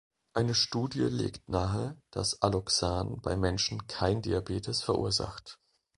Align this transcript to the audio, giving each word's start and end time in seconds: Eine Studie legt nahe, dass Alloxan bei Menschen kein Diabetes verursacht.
Eine 0.33 0.55
Studie 0.55 1.03
legt 1.03 1.47
nahe, 1.47 1.95
dass 2.09 2.41
Alloxan 2.41 3.21
bei 3.21 3.37
Menschen 3.37 3.85
kein 3.85 4.23
Diabetes 4.23 4.81
verursacht. 4.81 5.59